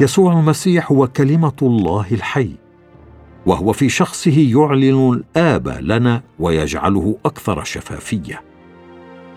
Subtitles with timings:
[0.00, 2.50] يسوع المسيح هو كلمة الله الحي
[3.46, 8.42] وهو في شخصه يعلن الآب لنا ويجعله أكثر شفافية.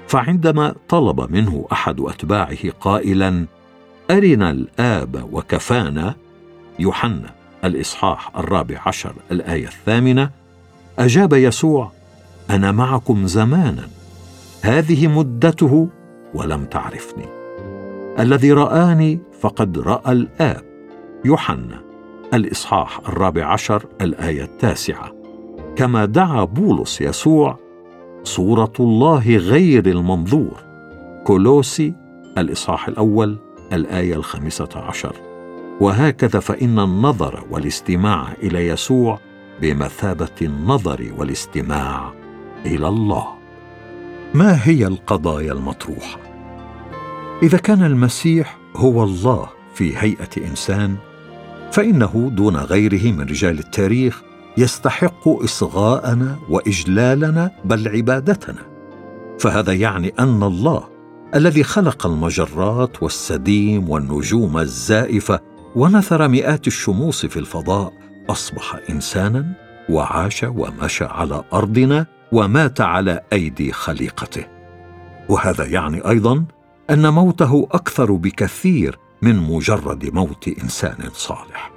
[0.07, 3.45] فعندما طلب منه أحد أتباعه قائلا
[4.11, 6.15] أرنا الآب وكفانا؟
[6.79, 7.29] يوحنا
[7.63, 10.29] الإصحاح الرابع عشر الآية الثامنة
[10.99, 11.91] أجاب يسوع
[12.49, 13.87] أنا معكم زمانا
[14.61, 15.89] هذه مدته
[16.33, 17.36] ولم تعرفني.
[18.19, 20.63] الذي رآني فقد رأى الآب
[21.25, 21.81] يوحنا.
[22.33, 25.11] الإصحاح الرابع عشر الآية التاسعة.
[25.75, 27.59] كما دعا بولس يسوع
[28.23, 30.57] صورة الله غير المنظور.
[31.23, 31.93] كولوسي
[32.37, 33.37] الإصحاح الأول
[33.73, 35.15] الآية الخامسة عشر.
[35.81, 39.19] وهكذا فإن النظر والاستماع إلى يسوع
[39.61, 42.13] بمثابة النظر والاستماع
[42.65, 43.27] إلى الله.
[44.33, 46.27] ما هي القضايا المطروحة؟
[47.43, 50.95] إذا كان المسيح هو الله في هيئة إنسان
[51.71, 54.21] فإنه دون غيره من رجال التاريخ
[54.57, 58.61] يستحق إصغاءنا وإجلالنا بل عبادتنا.
[59.39, 60.83] فهذا يعني أن الله
[61.35, 65.39] الذي خلق المجرات والسديم والنجوم الزائفة
[65.75, 67.93] ونثر مئات الشموس في الفضاء
[68.29, 69.53] أصبح إنسانا
[69.89, 74.45] وعاش ومشى على أرضنا ومات على أيدي خليقته.
[75.29, 76.45] وهذا يعني أيضا
[76.89, 81.71] أن موته أكثر بكثير من مجرد موت إنسان صالح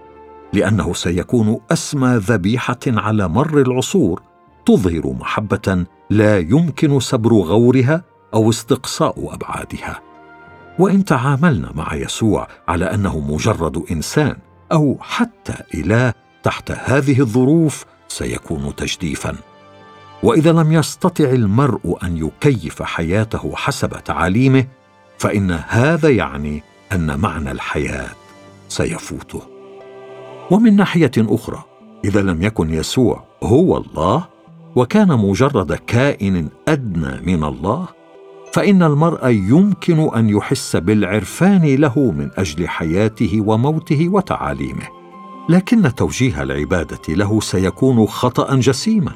[0.53, 4.22] لأنه سيكون أسمى ذبيحة على مر العصور
[4.66, 10.00] تظهر محبة لا يمكن سبر غورها أو استقصاء أبعادها.
[10.78, 14.36] وإن تعاملنا مع يسوع على أنه مجرد إنسان
[14.72, 19.36] أو حتى إله تحت هذه الظروف سيكون تجديفا.
[20.22, 24.66] وإذا لم يستطع المرء أن يكيف حياته حسب تعاليمه
[25.20, 28.08] فإن هذا يعني أن معنى الحياة
[28.68, 29.42] سيفوته.
[30.50, 31.64] ومن ناحية أخرى
[32.04, 34.28] إذا لم يكن يسوع هو الله
[34.76, 37.88] وكان مجرد كائن أدنى من الله
[38.53, 44.88] فإن المرء يمكن أن يحس بالعرفان له من أجل حياته وموته وتعاليمه.
[45.48, 49.12] لكن توجيه العبادة له سيكون خطأ جسيما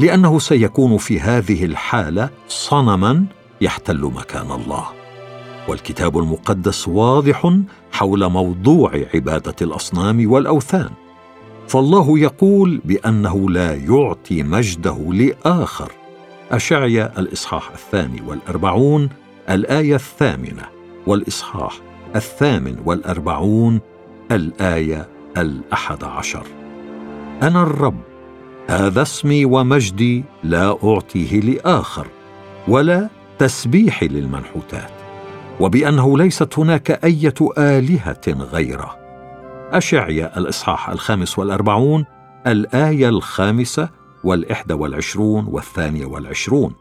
[0.00, 3.24] لأنه سيكون في هذه الحالة صنما
[3.60, 4.95] يحتل مكان الله.
[5.68, 7.54] والكتاب المقدس واضح
[7.92, 10.90] حول موضوع عبادة الأصنام والأوثان.
[11.68, 15.92] فالله يقول بأنه لا يعطي مجده لآخر.
[16.50, 19.08] أشعيا الإصحاح الثاني والأربعون
[19.50, 20.62] الآية الثامنة
[21.06, 21.80] والإصحاح
[22.16, 23.80] الثامن والأربعون
[24.32, 26.46] الآية الأحد عشر.
[27.42, 28.00] أنا الرب
[28.68, 32.06] هذا اسمي ومجدي لا أعطيه لآخر
[32.68, 34.95] ولا تسبيحي للمنحوتات.
[35.60, 38.96] وبأنه ليست هناك أية آلهة غيره.
[39.72, 42.04] اشعيا الإصحاح الخامس والأربعون
[42.46, 43.88] الآية الخامسة
[44.24, 46.74] والإحدى والعشرون والثانية والعشرون.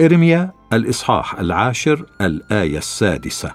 [0.00, 3.52] إرميا الإصحاح العاشر الآية السادسة.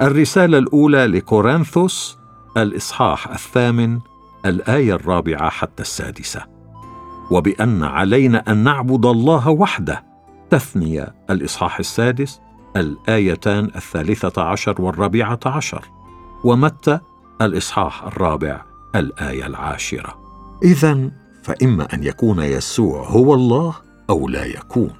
[0.00, 2.18] الرسالة الأولى لكورنثوس
[2.56, 3.98] الإصحاح الثامن
[4.46, 6.44] الآية الرابعة حتى السادسة.
[7.30, 10.04] وبأن علينا أن نعبد الله وحده.
[10.50, 12.40] تثنية الإصحاح السادس
[12.76, 15.84] الآيتان الثالثة عشر والرابعة عشر
[16.44, 17.00] ومتى؟
[17.42, 18.62] الإصحاح الرابع
[18.94, 20.18] الآية العاشرة.
[20.62, 21.10] اذا
[21.42, 23.74] فإما أن يكون يسوع هو الله
[24.10, 24.90] أو لا يكون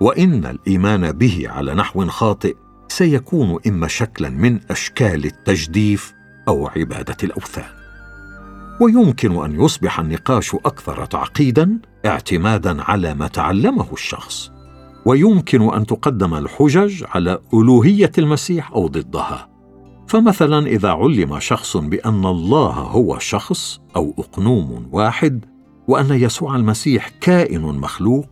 [0.00, 2.56] وإن الإيمان به على نحو خاطئ
[2.88, 6.14] سيكون إما شكلا من أشكال التجديف
[6.48, 7.70] أو عبادة الأوثان.
[8.80, 14.51] ويمكن أن يصبح النقاش أكثر تعقيدا اعتمادا على ما تعلمه الشخص.
[15.06, 19.48] ويمكن أن تقدم الحجج على ألوهية المسيح أو ضدها.
[20.06, 25.44] فمثلا إذا علم شخص بأن الله هو شخص أو أقنوم واحد
[25.88, 28.26] وأن يسوع المسيح كائن مخلوق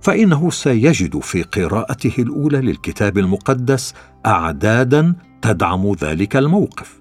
[0.00, 3.94] فإنه سيجد في قراءته الأولى للكتاب المقدس
[4.26, 7.00] اعدادا تدعم ذلك الموقف.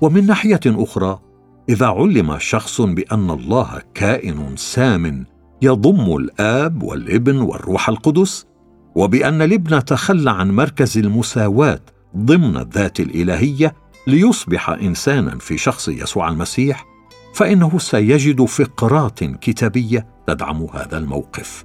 [0.00, 1.18] ومن ناحية أخرى
[1.68, 5.24] إذا علم شخص بأن الله كائن سام
[5.62, 8.46] يضم الآب والابن والروح القدس
[8.94, 11.80] وبأن الابن تخلى عن مركز المساواة
[12.16, 13.74] ضمن الذات الإلهية
[14.06, 16.86] ليصبح إنسانا في شخص يسوع المسيح
[17.34, 21.64] فإنه سيجد فقرات كتابية تدعم هذا الموقف.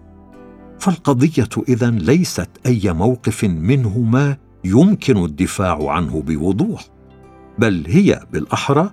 [0.80, 6.86] فالقضية إذا ليست أي موقف منهما يمكن الدفاع عنه بوضوح
[7.60, 8.92] بل هي بالأحرى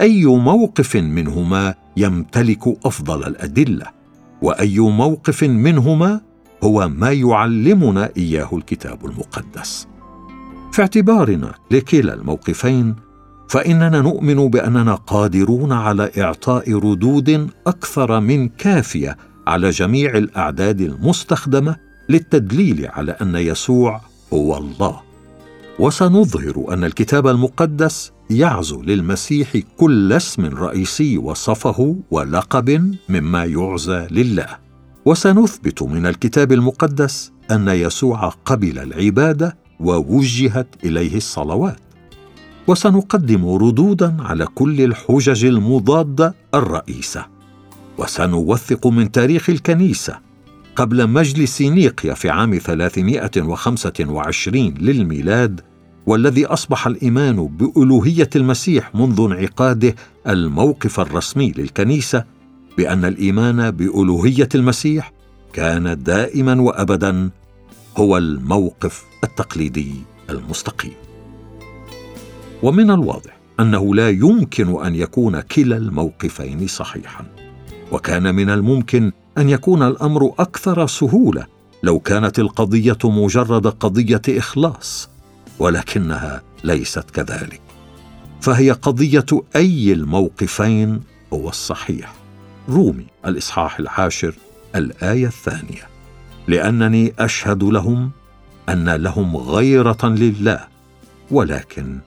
[0.00, 3.97] أي موقف منهما يمتلك أفضل الأدلة.
[4.42, 6.20] وأي موقف منهما
[6.64, 9.88] هو ما يعلمنا إياه الكتاب المقدس.
[10.72, 12.96] في اعتبارنا لكلا الموقفين
[13.48, 21.76] فإننا نؤمن بأننا قادرون على إعطاء ردود أكثر من كافية على جميع الأعداد المستخدمة
[22.08, 24.00] للتدليل على أن يسوع
[24.32, 25.00] هو الله.
[25.78, 34.46] وسنظهر أن الكتاب المقدس يعزو للمسيح كل اسم رئيسي وصفه ولقب مما يعزى لله.
[35.04, 41.78] وسنثبت من الكتاب المقدس أن يسوع قبل العبادة ووجهت إليه الصلوات.
[42.66, 47.26] وسنقدم ردودا على كل الحجج المضادة الرئيسة.
[47.98, 50.18] وسنوثق من تاريخ الكنيسة
[50.76, 55.60] قبل مجلس نيقيا في عام 325 للميلاد
[56.08, 59.94] والذي أصبح الإيمان بألوهية المسيح منذ انعقاده
[60.26, 62.24] الموقف الرسمي للكنيسة
[62.78, 65.12] بأن الإيمان بألوهية المسيح
[65.52, 67.30] كان دائما وابدا
[67.96, 69.94] هو الموقف التقليدي
[70.30, 70.92] المستقيم.
[72.62, 77.24] ومن الواضح أنه لا يمكن أن يكون كلا الموقفين صحيحا
[77.92, 81.46] وكان من الممكن أن يكون الأمر أكثر سهولة
[81.82, 85.17] لو كانت القضية مجرد قضية إخلاص
[85.58, 87.60] ولكنها ليست كذلك.
[88.40, 89.26] فهي قضية
[89.56, 91.00] أي الموقفين
[91.32, 92.12] هو الصحيح.
[92.68, 94.34] رومي الإصحاح العاشر
[94.74, 95.88] الآية الثانية.
[96.48, 98.10] لأنني أشهد لهم
[98.68, 100.68] أن لهم غيرة لله
[101.30, 101.98] ولكن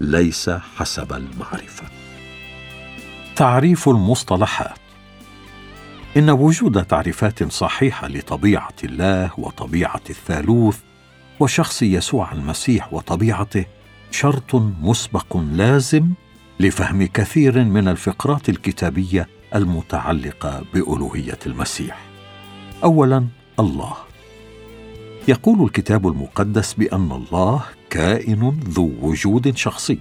[0.00, 1.84] ليس حسب المعرفة.
[3.36, 4.78] تعريف المصطلحات.
[6.16, 10.78] إن وجود تعريفات صحيحة لطبيعة الله وطبيعة الثالوث
[11.40, 13.64] وشخص يسوع المسيح وطبيعته
[14.10, 16.08] شرط مسبق لازم
[16.60, 21.98] لفهم كثير من الفقرات الكتابية المتعلقة بألوهية المسيح.
[22.84, 23.26] اولا
[23.60, 23.92] الله.
[25.28, 29.98] يقول الكتاب المقدس بأن الله كائن ذو وجود شخصي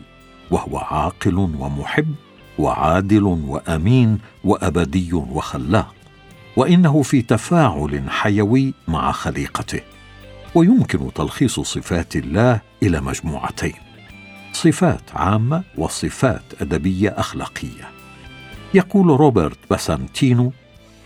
[0.51, 2.15] وهو عاقل ومحب
[2.59, 5.95] وعادل وأمين وأبدي وخلاق
[6.57, 9.81] وإنه في تفاعل حيوي مع خليقته.
[10.55, 13.73] ويمكن تلخيص صفات الله إلى مجموعتين
[14.53, 17.89] صفات عامة وصفات أدبية أخلاقية.
[18.73, 20.51] يقول روبرت باسانتينو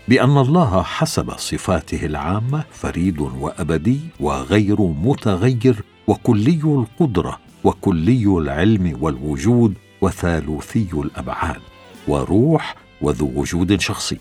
[0.08, 10.88] بأن الله حسب صفاته العامة فريد وأبدي وغير متغير وكلي القدرة وكلي العلم والوجود وثالوثي
[10.94, 11.60] الأبعاد
[12.08, 14.18] وروح وذو وجود شخصي.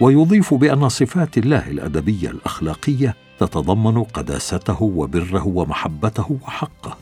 [0.00, 6.96] ويضيف بأن صفات الله الأدبية الأخلاقية تتضمن قداسته وبره ومحبته وحقه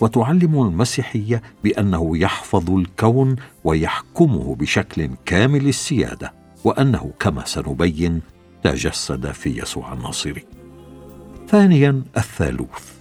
[0.00, 6.32] وتعلم المسيحية بأنه يحفظ الكون ويحكمه بشكل كامل السيادة
[6.64, 8.20] وأنه كما سنبين
[8.62, 10.44] تجسد في يسوع الناصري.
[11.48, 12.92] ثانيا الثالوث.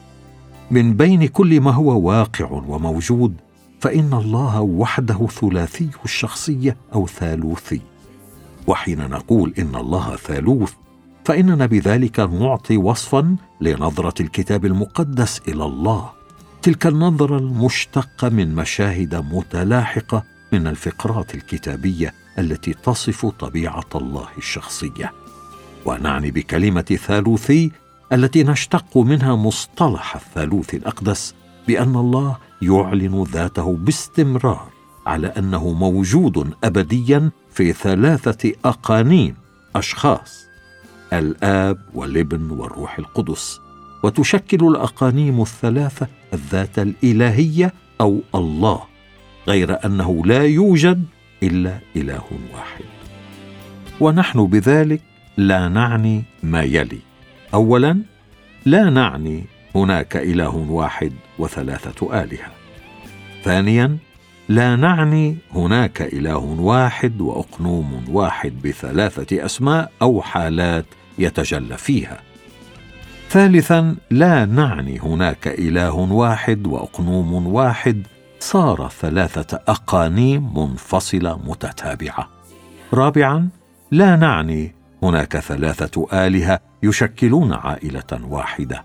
[0.72, 3.34] من بين كل ما هو واقع وموجود
[3.80, 7.82] فإن الله وحده ثلاثي الشخصية أو ثالوثي.
[8.68, 10.74] وحين نقول إن الله ثالوث
[11.30, 16.12] فإننا بذلك نعطي وصفا لنظرة الكتاب المقدس إلى الله.
[16.62, 20.24] تلك النظرة المشتقة من مشاهد متلاحقة
[20.54, 25.14] من الفقرات الكتابية التي تصف طبيعة الله الشخصية.
[25.86, 27.72] ونعني بكلمة ثالوثي
[28.14, 31.36] التي نشتق منها مصطلح الثالوث الأقدس
[31.68, 34.70] بأن الله يعلن ذاته باستمرار
[35.06, 39.36] على أنه موجود ابديا في ثلاثة أقانيم
[39.76, 40.49] أشخاص.
[41.14, 43.60] الآب والابن والروح القدس
[44.04, 48.82] وتشكل الأقانيم الثلاثة الذات الإلهية أو الله
[49.48, 51.06] غير أنه لا يوجد
[51.44, 52.24] إلا إله
[52.54, 52.86] واحد.
[54.00, 55.02] ونحن بذلك
[55.38, 57.00] لا نعني ما يلي.
[57.54, 58.02] اولا
[58.66, 62.52] لا نعني هناك إله واحد وثلاثة آلهة.
[63.44, 63.98] ثانيا
[64.50, 70.86] لا نعني هناك إله واحد وأقنوم واحد بثلاثة أسماء أو حالات
[71.18, 72.20] يتجلى فيها.
[73.30, 78.08] ثالثا لا نعني هناك إله واحد وأقنوم واحد
[78.40, 82.30] صار ثلاثة أقانيم منفصلة متتابعة.
[82.94, 83.50] رابعا
[83.92, 88.84] لا نعني هناك ثلاثة آلهة يشكلون عائلة واحدة.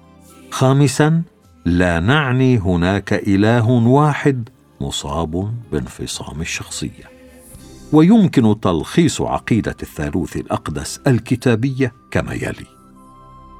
[0.51, 1.23] خامسا
[1.65, 4.49] لا نعني هناك إله واحد
[4.85, 7.15] مصاب بانفصام الشخصية.
[7.93, 12.67] ويمكن تلخيص عقيدة الثالوث الأقدس الكتابية كما يلي.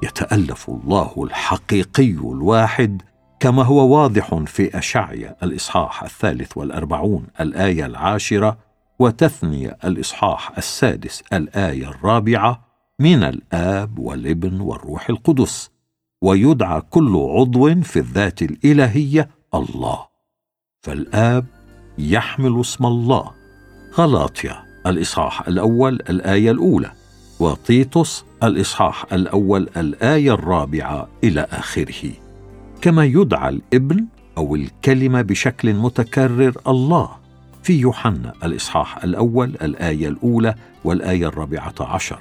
[0.03, 3.01] يتألف الله الحقيقي الواحد
[3.39, 8.57] كما هو واضح في اشعيا الإصحاح الثالث والأربعون الآية العاشرة
[8.99, 12.65] وتثنيه الإصحاح السادس الآية الرابعة
[12.99, 15.69] من الآب والابن والروح القدس.
[16.21, 20.14] ويدعى كل عضو في الذات الإلهية الله.
[20.85, 21.45] فالآب
[21.97, 23.31] يحمل اسم الله.
[23.97, 26.91] غلاطيا الإصحاح الأول الآية الأولى.
[27.39, 32.11] وطيطس الإصحاح الأول الآية الرابعة إلى آخره.
[32.81, 34.05] كما يدعى الإبن
[34.37, 37.09] أو الكلمة بشكل متكرر الله.
[37.63, 42.19] في يوحنا الإصحاح الأول الآية الأولى والآية الرابعة عشر.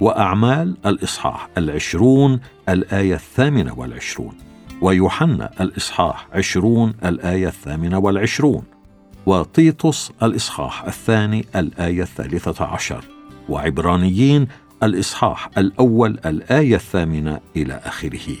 [0.00, 4.34] وأعمال الإصحاح العشرون الآية الثامنة والعشرون.
[4.80, 8.62] ويوحنا الإصحاح عشرون الآية الثامنة والعشرون
[9.26, 13.04] وطيطس الإصحاح الثاني الآية الثالثة عشر
[13.48, 14.48] وعبرانيين
[14.82, 18.36] الإصحاح الأول الآية الثامنة إلى آخره.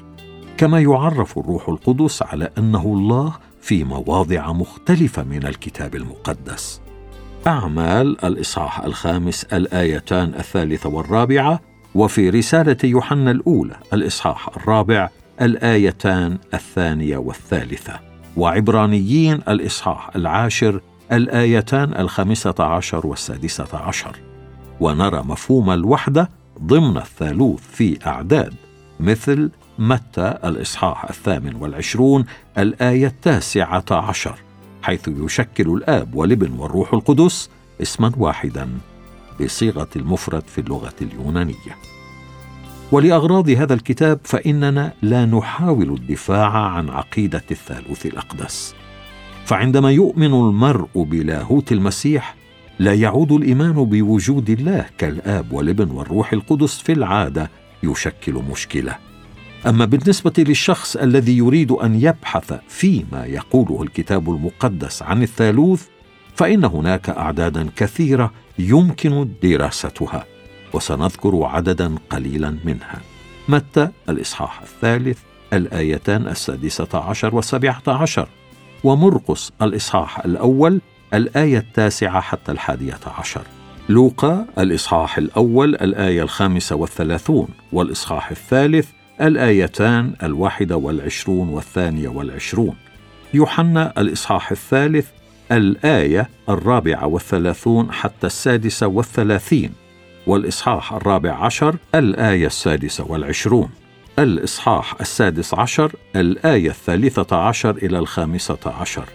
[0.56, 6.80] كما يعرف الروح القدس على أنه الله في مواضع مختلفة من الكتاب المقدس.
[7.46, 11.60] أعمال الإصحاح الخامس الآيتان الثالثة والرابعة
[11.94, 15.08] وفي رسالة يوحنا الأولى الإصحاح الرابع
[15.42, 18.00] الآيتان الثانية والثالثة.
[18.36, 20.80] وعبرانيين الإصحاح العاشر
[21.12, 24.16] الآيتان الخامسة عشر والسادسة عشر.
[24.80, 26.30] ونرى مفهوم الوحدة
[26.62, 28.54] ضمن الثالوث في أعداد
[29.00, 32.24] مثل متى الإصحاح الثامن والعشرون
[32.58, 34.38] الآية التاسعة عشر
[34.82, 37.50] حيث يشكل الآب والابن والروح القدس
[37.82, 38.68] اسما واحدا
[39.40, 41.93] بصيغة المفرد في اللغة اليونانية.
[42.94, 48.74] ولأغراض هذا الكتاب فإننا لا نحاول الدفاع عن عقيدة الثالوث الأقدس.
[49.44, 52.36] فعندما يؤمن المرء بلاهوت المسيح
[52.78, 57.50] لا يعود الإيمان بوجود الله كالآب والابن والروح القدس في العادة
[57.82, 58.96] يشكل مشكلة.
[59.66, 65.86] أما بالنسبة للشخص الذي يريد أن يبحث فيما يقوله الكتاب المقدس عن الثالوث
[66.34, 70.33] فإن هناك أعدادا كثيرة يمكن دراستها.
[70.74, 73.00] وسنذكر عددا قليلا منها.
[73.48, 75.18] متى؟ الإصحاح الثالث
[75.52, 78.28] الآيتان السادسة عشر والسابعة عشر.
[78.84, 80.80] ومرقس الإصحاح الأول
[81.14, 83.42] الآية التاسعة حتى الحادية عشر.
[83.88, 87.48] لوقا الإصحاح الأول الآية الخامسة والثلاثون.
[87.72, 88.88] والإصحاح الثالث
[89.20, 92.76] الآيتان الواحدة والعشرون والثانية والعشرون.
[93.34, 95.06] يوحنا الإصحاح الثالث
[95.52, 99.83] الآية الرابعة والثلاثون حتى السادسة والثلاثين.
[100.26, 103.70] والإصحاح الرابع عشر الآية السادسة والعشرون.
[104.18, 109.08] الإصحاح السادس عشر الآية الثالثة عشر إلى الخامسة عشر.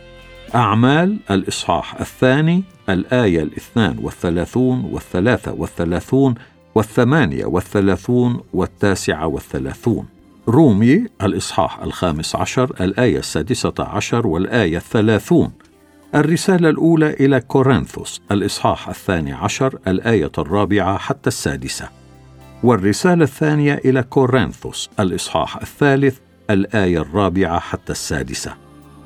[0.55, 6.35] أعمال الإصحاح الثاني الآية الاثنان والثلاثون والثلاثة والثلاثون
[6.75, 10.05] والثمانية والثلاثون والتاسعة والثلاثون.
[10.47, 15.51] رومي الإصحاح الخامس عشر الآية السادسة عشر والآية الثلاثون.
[16.15, 21.89] الرسالة الأولى إلى كورنثوس الإصحاح الثاني عشر الآية الرابعة حتى السادسة.
[22.63, 26.17] والرسالة الثانية إلى كورنثوس الإصحاح الثالث
[26.49, 28.53] الآية الرابعة حتى السادسة.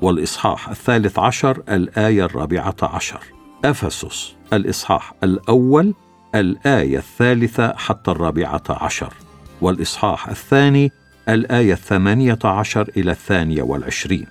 [0.02, 3.20] والإصحاح الثالث عشر الآية الرابعة عشر.
[3.66, 5.94] أفسس الإصحاح الأول
[6.36, 9.14] الآية الثالثة حتى الرابعة عشر.
[9.62, 10.92] والإصحاح الثاني
[11.30, 14.26] الآية الثمانية عشر إلى الثانية والعشرين.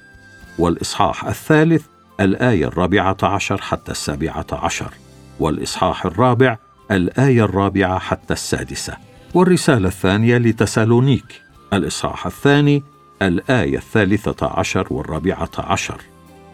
[0.59, 1.92] والإصحاح الثالث
[2.23, 4.95] الآية الرابعة عشر حتى السابعة عشر
[5.41, 6.57] والإصحاح الرابع
[6.91, 8.97] الآية الرابعة حتى السادسة
[9.35, 12.83] والرسالة الثانية لتسالونيك الإصحاح الثاني
[13.23, 16.01] الآية الثالثة عشر والرابعة عشر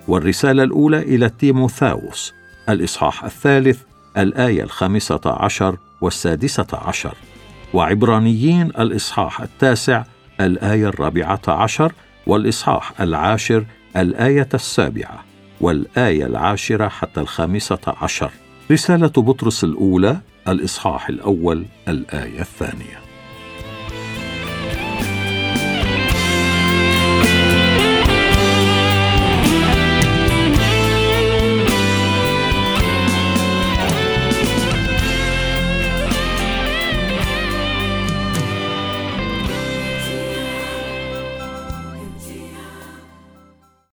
[0.08, 2.34] والرسالة الأولى إلى تيموثاوس
[2.68, 3.78] الإصحاح الثالث
[4.18, 7.14] الآية الخامسة عشر والسادسة عشر
[7.74, 10.04] وعبرانيين الإصحاح التاسع
[10.40, 11.92] الآية الرابعة عشر
[12.26, 13.64] والإصحاح العاشر
[13.96, 15.27] الآية السابعة.
[15.60, 18.30] والآية العاشرة حتى الخامسة عشر.
[18.70, 23.07] رسالة بطرس الأولى الإصحاح الأول الآية الثانية.